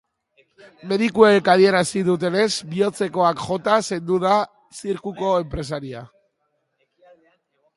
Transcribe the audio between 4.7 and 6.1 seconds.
zirkuko enpresaria.